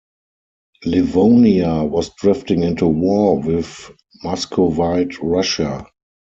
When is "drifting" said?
2.15-2.63